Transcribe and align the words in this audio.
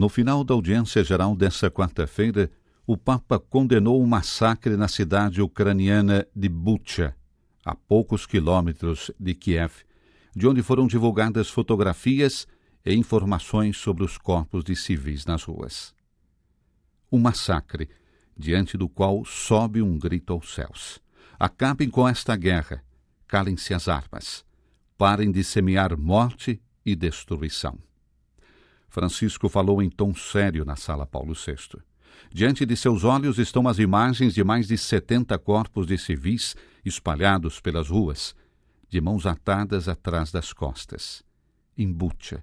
No 0.00 0.08
final 0.08 0.42
da 0.42 0.54
audiência 0.54 1.04
geral 1.04 1.36
desta 1.36 1.70
quarta-feira, 1.70 2.50
o 2.86 2.96
Papa 2.96 3.38
condenou 3.38 4.02
o 4.02 4.06
massacre 4.06 4.74
na 4.74 4.88
cidade 4.88 5.42
ucraniana 5.42 6.26
de 6.34 6.48
Bucha, 6.48 7.14
a 7.66 7.74
poucos 7.74 8.24
quilômetros 8.24 9.10
de 9.20 9.34
Kiev, 9.34 9.84
de 10.34 10.48
onde 10.48 10.62
foram 10.62 10.86
divulgadas 10.86 11.50
fotografias 11.50 12.48
e 12.82 12.94
informações 12.94 13.76
sobre 13.76 14.02
os 14.02 14.16
corpos 14.16 14.64
de 14.64 14.74
civis 14.74 15.26
nas 15.26 15.44
ruas. 15.44 15.94
O 17.10 17.18
massacre, 17.18 17.86
diante 18.34 18.78
do 18.78 18.88
qual 18.88 19.22
sobe 19.26 19.82
um 19.82 19.98
grito 19.98 20.32
aos 20.32 20.54
céus. 20.54 20.98
Acabem 21.38 21.90
com 21.90 22.08
esta 22.08 22.34
guerra, 22.36 22.82
calem-se 23.28 23.74
as 23.74 23.86
armas, 23.86 24.46
parem 24.96 25.30
de 25.30 25.44
semear 25.44 25.94
morte 25.98 26.58
e 26.86 26.96
destruição. 26.96 27.78
Francisco 28.90 29.48
falou 29.48 29.80
em 29.80 29.88
tom 29.88 30.12
sério 30.14 30.64
na 30.64 30.74
sala 30.74 31.06
Paulo 31.06 31.32
VI. 31.32 31.80
Diante 32.32 32.66
de 32.66 32.76
seus 32.76 33.04
olhos 33.04 33.38
estão 33.38 33.66
as 33.68 33.78
imagens 33.78 34.34
de 34.34 34.42
mais 34.42 34.66
de 34.66 34.76
70 34.76 35.38
corpos 35.38 35.86
de 35.86 35.96
civis 35.96 36.56
espalhados 36.84 37.60
pelas 37.60 37.88
ruas, 37.88 38.34
de 38.88 39.00
mãos 39.00 39.26
atadas 39.26 39.88
atrás 39.88 40.32
das 40.32 40.52
costas. 40.52 41.22
Em 41.78 41.90
Bucha, 41.90 42.42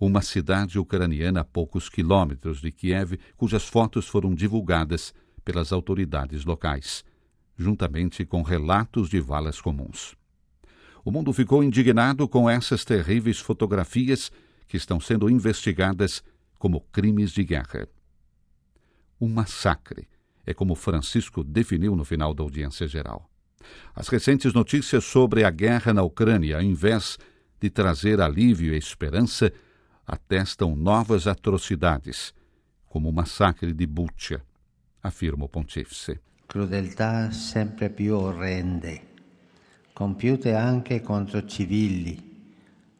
uma 0.00 0.22
cidade 0.22 0.78
ucraniana 0.78 1.40
a 1.40 1.44
poucos 1.44 1.90
quilômetros 1.90 2.62
de 2.62 2.72
Kiev, 2.72 3.18
cujas 3.36 3.68
fotos 3.68 4.08
foram 4.08 4.34
divulgadas 4.34 5.12
pelas 5.44 5.70
autoridades 5.70 6.46
locais, 6.46 7.04
juntamente 7.56 8.24
com 8.24 8.42
relatos 8.42 9.10
de 9.10 9.20
valas 9.20 9.60
comuns. 9.60 10.16
O 11.04 11.10
mundo 11.10 11.30
ficou 11.34 11.62
indignado 11.62 12.26
com 12.26 12.48
essas 12.48 12.86
terríveis 12.86 13.38
fotografias 13.38 14.32
que 14.66 14.76
estão 14.76 15.00
sendo 15.00 15.28
investigadas 15.30 16.22
como 16.58 16.80
crimes 16.92 17.32
de 17.32 17.44
guerra. 17.44 17.86
Um 19.20 19.28
massacre 19.28 20.08
é 20.46 20.52
como 20.52 20.74
Francisco 20.74 21.42
definiu 21.42 21.96
no 21.96 22.04
final 22.04 22.34
da 22.34 22.42
audiência 22.42 22.86
geral. 22.86 23.30
As 23.94 24.08
recentes 24.08 24.52
notícias 24.52 25.04
sobre 25.04 25.44
a 25.44 25.50
guerra 25.50 25.92
na 25.92 26.02
Ucrânia, 26.02 26.56
ao 26.56 26.62
invés 26.62 27.18
de 27.60 27.70
trazer 27.70 28.20
alívio 28.20 28.74
e 28.74 28.76
esperança, 28.78 29.52
atestam 30.06 30.76
novas 30.76 31.26
atrocidades, 31.26 32.34
como 32.86 33.08
o 33.08 33.12
massacre 33.12 33.72
de 33.72 33.86
Bucha, 33.86 34.42
afirma 35.02 35.46
o 35.46 35.48
pontífice. 35.48 36.20
Crudeltà 36.46 37.32
sempre 37.32 37.88
più 37.88 38.16
orrende, 38.16 39.00
compiute 39.92 40.54
anche 40.54 41.00
contro 41.00 41.48
civili, 41.48 42.33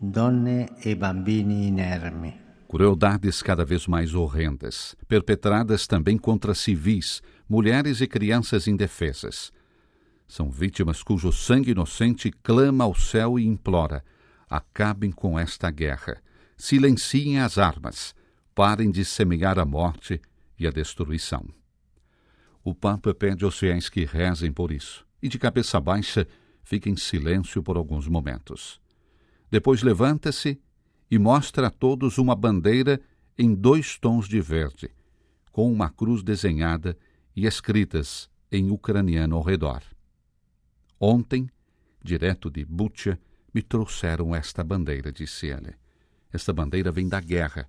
donne 0.00 0.68
e 0.84 0.94
bambini 0.94 1.66
inermi. 1.66 2.34
Crueldades 2.68 3.42
cada 3.42 3.64
vez 3.64 3.86
mais 3.86 4.14
horrendas, 4.14 4.94
perpetradas 5.08 5.86
também 5.86 6.18
contra 6.18 6.54
civis, 6.54 7.22
mulheres 7.48 8.00
e 8.00 8.06
crianças 8.06 8.68
indefesas. 8.68 9.50
São 10.26 10.50
vítimas 10.50 11.02
cujo 11.02 11.32
sangue 11.32 11.70
inocente 11.70 12.30
clama 12.30 12.84
ao 12.84 12.94
céu 12.94 13.38
e 13.38 13.46
implora: 13.46 14.04
acabem 14.48 15.10
com 15.10 15.38
esta 15.38 15.70
guerra, 15.70 16.20
silenciem 16.56 17.40
as 17.40 17.56
armas, 17.56 18.14
parem 18.54 18.90
de 18.90 19.04
semear 19.04 19.58
a 19.58 19.64
morte 19.64 20.20
e 20.58 20.66
a 20.66 20.70
destruição. 20.70 21.46
O 22.62 22.74
Papa 22.74 23.14
pede 23.14 23.44
aos 23.44 23.58
fiéis 23.58 23.88
que 23.88 24.04
rezem 24.04 24.52
por 24.52 24.70
isso 24.70 25.06
e, 25.22 25.28
de 25.28 25.38
cabeça 25.38 25.80
baixa, 25.80 26.28
fiquem 26.62 26.92
em 26.92 26.96
silêncio 26.96 27.62
por 27.62 27.78
alguns 27.78 28.06
momentos. 28.06 28.78
Depois 29.50 29.82
levanta-se 29.82 30.60
e 31.10 31.18
mostra 31.18 31.68
a 31.68 31.70
todos 31.70 32.18
uma 32.18 32.34
bandeira 32.34 33.00
em 33.36 33.54
dois 33.54 33.98
tons 33.98 34.28
de 34.28 34.40
verde, 34.40 34.90
com 35.50 35.72
uma 35.72 35.88
cruz 35.88 36.22
desenhada 36.22 36.96
e 37.34 37.46
escritas 37.46 38.28
em 38.52 38.70
ucraniano 38.70 39.36
ao 39.36 39.42
redor. 39.42 39.82
Ontem, 41.00 41.48
direto 42.02 42.50
de 42.50 42.64
Bucha, 42.64 43.18
me 43.54 43.62
trouxeram 43.62 44.34
esta 44.34 44.62
bandeira, 44.62 45.10
disse 45.10 45.46
ele. 45.46 45.74
Esta 46.30 46.52
bandeira 46.52 46.92
vem 46.92 47.08
da 47.08 47.20
guerra, 47.20 47.68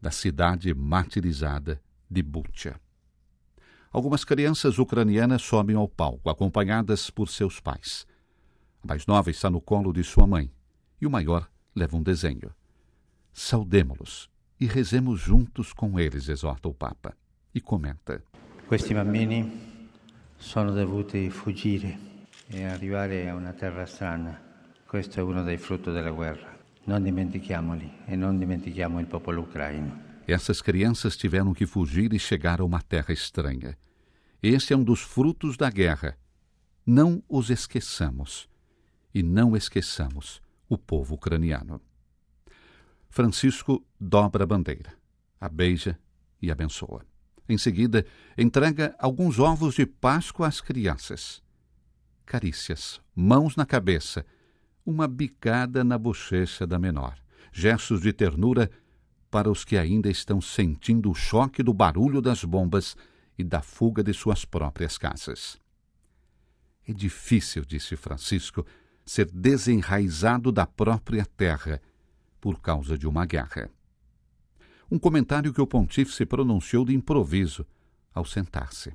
da 0.00 0.10
cidade 0.10 0.74
martirizada 0.74 1.80
de 2.10 2.22
Bucha. 2.22 2.80
Algumas 3.92 4.24
crianças 4.24 4.78
ucranianas 4.80 5.42
sobem 5.42 5.76
ao 5.76 5.86
palco, 5.86 6.28
acompanhadas 6.28 7.08
por 7.10 7.28
seus 7.28 7.60
pais. 7.60 8.04
A 8.82 8.86
mais 8.88 9.06
nova 9.06 9.30
está 9.30 9.48
no 9.48 9.60
colo 9.60 9.92
de 9.92 10.02
sua 10.02 10.26
mãe 10.26 10.50
e 11.04 11.06
o 11.06 11.10
maior 11.10 11.48
leva 11.74 11.96
um 11.96 12.02
desenho. 12.02 12.50
Saudemo-los 13.32 14.30
e 14.58 14.66
rezemos 14.66 15.20
juntos 15.20 15.72
com 15.72 15.98
eles, 15.98 16.28
exorta 16.28 16.68
o 16.68 16.74
Papa. 16.74 17.14
E 17.54 17.60
comenta: 17.60 18.22
Questi 18.66 18.94
bambini 18.94 19.88
sono 20.38 20.72
dovuti 20.72 21.28
fuggire 21.30 21.98
e 22.48 22.64
arrivare 22.64 23.28
a 23.28 23.34
una 23.34 23.52
terra 23.52 23.84
strana. 23.86 24.40
Questo 24.86 25.20
è 25.20 25.22
uno 25.22 25.42
dei 25.42 25.58
frutti 25.58 25.90
della 25.92 26.10
guerra. 26.10 26.52
Non 26.84 27.02
dimentichiamoli 27.02 27.90
e 28.06 28.16
non 28.16 28.38
dimentichiamo 28.38 28.98
il 29.00 29.06
popolo 29.06 29.42
ucraino. 29.42 30.12
Essas 30.26 30.62
crianças 30.62 31.16
tiveram 31.16 31.52
que 31.52 31.66
fugir 31.66 32.14
e 32.14 32.18
chegar 32.18 32.60
a 32.60 32.64
uma 32.64 32.80
terra 32.80 33.12
estranha. 33.12 33.76
Esse 34.42 34.72
é 34.72 34.76
um 34.76 34.82
dos 34.82 35.02
frutos 35.02 35.56
da 35.56 35.70
guerra. 35.70 36.16
Não 36.86 37.22
os 37.28 37.50
esqueçamos. 37.50 38.48
E 39.14 39.22
não 39.22 39.54
esqueçamos 39.54 40.43
o 40.74 40.78
povo 40.78 41.14
ucraniano. 41.14 41.80
Francisco 43.08 43.84
dobra 43.98 44.44
a 44.44 44.46
bandeira, 44.46 44.92
a 45.40 45.48
beija 45.48 45.98
e 46.40 46.50
abençoa. 46.50 47.04
Em 47.48 47.58
seguida, 47.58 48.04
entrega 48.36 48.94
alguns 48.98 49.38
ovos 49.38 49.74
de 49.74 49.86
Páscoa 49.86 50.48
às 50.48 50.60
crianças. 50.60 51.42
Carícias, 52.26 53.00
mãos 53.14 53.54
na 53.54 53.66
cabeça, 53.66 54.24
uma 54.84 55.06
bicada 55.06 55.84
na 55.84 55.96
bochecha 55.98 56.66
da 56.66 56.78
menor. 56.78 57.18
Gestos 57.52 58.00
de 58.00 58.12
ternura 58.12 58.70
para 59.30 59.50
os 59.50 59.64
que 59.64 59.76
ainda 59.76 60.08
estão 60.08 60.40
sentindo 60.40 61.10
o 61.10 61.14
choque 61.14 61.62
do 61.62 61.72
barulho 61.72 62.20
das 62.20 62.44
bombas 62.44 62.96
e 63.38 63.44
da 63.44 63.62
fuga 63.62 64.02
de 64.02 64.12
suas 64.12 64.44
próprias 64.44 64.96
casas. 64.96 65.60
É 66.86 66.92
difícil, 66.92 67.64
disse 67.64 67.96
Francisco, 67.96 68.66
ser 69.04 69.30
desenraizado 69.30 70.50
da 70.50 70.66
própria 70.66 71.24
terra 71.24 71.80
por 72.40 72.60
causa 72.60 72.96
de 72.96 73.06
uma 73.06 73.26
guerra. 73.26 73.70
Um 74.90 74.98
comentário 74.98 75.52
que 75.52 75.60
o 75.60 75.66
pontífice 75.66 76.24
pronunciou 76.24 76.84
de 76.84 76.94
improviso 76.94 77.66
ao 78.14 78.24
sentar-se. 78.24 78.92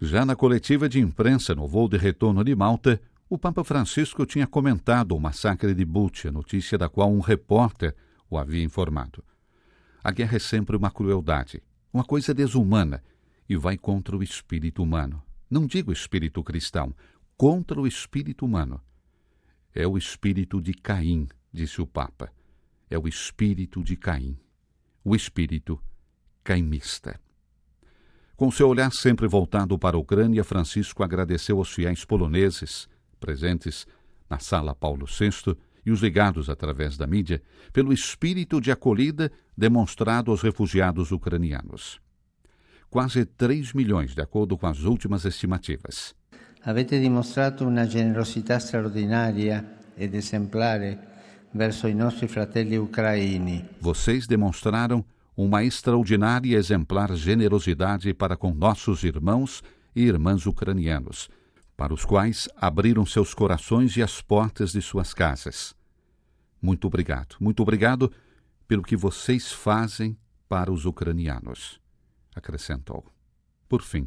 Já 0.00 0.24
na 0.24 0.36
coletiva 0.36 0.88
de 0.88 1.00
imprensa 1.00 1.54
no 1.54 1.66
voo 1.66 1.88
de 1.88 1.96
retorno 1.96 2.44
de 2.44 2.54
Malta, 2.54 3.00
o 3.28 3.36
Papa 3.36 3.62
Francisco 3.62 4.24
tinha 4.24 4.46
comentado 4.46 5.14
o 5.14 5.20
massacre 5.20 5.74
de 5.74 5.84
Bucha, 5.84 6.32
notícia 6.32 6.78
da 6.78 6.88
qual 6.88 7.12
um 7.12 7.20
repórter 7.20 7.94
o 8.30 8.38
havia 8.38 8.62
informado. 8.62 9.22
A 10.02 10.10
guerra 10.10 10.36
é 10.36 10.38
sempre 10.38 10.76
uma 10.76 10.90
crueldade, 10.90 11.62
uma 11.92 12.04
coisa 12.04 12.32
desumana, 12.32 13.02
e 13.48 13.56
vai 13.56 13.76
contra 13.76 14.16
o 14.16 14.22
espírito 14.22 14.82
humano. 14.82 15.22
Não 15.50 15.66
digo 15.66 15.92
espírito 15.92 16.42
cristão, 16.42 16.94
contra 17.36 17.80
o 17.80 17.86
espírito 17.86 18.46
humano. 18.46 18.80
É 19.74 19.86
o 19.86 19.96
espírito 19.96 20.60
de 20.60 20.72
Caim, 20.72 21.28
disse 21.52 21.80
o 21.80 21.86
Papa. 21.86 22.32
É 22.90 22.98
o 22.98 23.06
espírito 23.06 23.82
de 23.82 23.96
Caim. 23.96 24.38
O 25.04 25.14
espírito 25.14 25.80
caimista. 26.42 27.20
Com 28.34 28.50
seu 28.50 28.68
olhar 28.68 28.90
sempre 28.92 29.26
voltado 29.26 29.78
para 29.78 29.96
a 29.96 30.00
Ucrânia, 30.00 30.42
Francisco 30.42 31.02
agradeceu 31.02 31.58
aos 31.58 31.70
fiéis 31.70 32.04
poloneses, 32.04 32.88
presentes 33.20 33.86
na 34.30 34.38
sala 34.38 34.74
Paulo 34.74 35.06
VI, 35.06 35.56
e 35.84 35.90
os 35.90 36.00
ligados 36.00 36.48
através 36.48 36.96
da 36.96 37.06
mídia, 37.06 37.42
pelo 37.72 37.92
espírito 37.92 38.60
de 38.60 38.70
acolhida 38.70 39.30
demonstrado 39.56 40.30
aos 40.30 40.40
refugiados 40.40 41.10
ucranianos. 41.10 42.00
Quase 42.88 43.26
3 43.26 43.74
milhões, 43.74 44.14
de 44.14 44.22
acordo 44.22 44.56
com 44.56 44.66
as 44.66 44.80
últimas 44.84 45.24
estimativas. 45.24 46.14
Avete 46.68 47.00
dimostrato 47.00 47.66
una 47.66 47.86
generosità 47.86 48.58
straordinaria 48.58 49.78
ed 49.94 50.14
esemplare 50.14 50.98
verso 51.52 51.86
i 51.86 51.94
nostri 51.94 52.28
fratelli 52.28 52.76
ucraini. 52.76 53.66
Vocês 53.80 54.26
demonstraram 54.26 55.02
uma 55.34 55.64
extraordinária 55.64 56.50
e 56.50 56.54
exemplar 56.54 57.14
generosidade 57.14 58.12
para 58.12 58.36
com 58.36 58.52
nossos 58.52 59.02
irmãos 59.02 59.62
e 59.96 60.02
irmãs 60.02 60.44
ucranianos, 60.44 61.30
para 61.74 61.94
os 61.94 62.04
quais 62.04 62.50
abriram 62.54 63.06
seus 63.06 63.32
corações 63.32 63.96
e 63.96 64.02
as 64.02 64.20
portas 64.20 64.70
de 64.70 64.82
suas 64.82 65.14
casas. 65.14 65.74
Muito 66.60 66.86
obrigado, 66.86 67.36
muito 67.40 67.62
obrigado 67.62 68.12
pelo 68.66 68.82
que 68.82 68.94
vocês 68.94 69.50
fazem 69.50 70.18
para 70.46 70.70
os 70.70 70.84
ucranianos, 70.84 71.80
acrescentou. 72.34 73.06
Por 73.66 73.80
fim, 73.80 74.06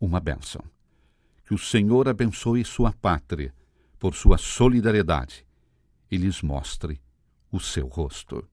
uma 0.00 0.18
bênção. 0.18 0.62
Que 1.50 1.54
o 1.54 1.58
Senhor 1.58 2.08
abençoe 2.08 2.64
sua 2.64 2.92
pátria 2.92 3.52
por 3.98 4.14
sua 4.14 4.38
solidariedade 4.38 5.44
e 6.08 6.16
lhes 6.16 6.42
mostre 6.42 7.00
o 7.50 7.58
seu 7.58 7.88
rosto. 7.88 8.48